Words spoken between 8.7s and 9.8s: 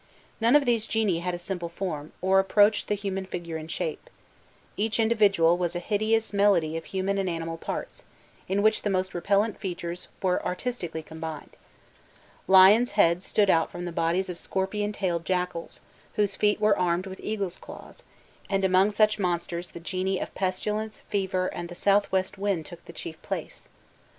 the most repellent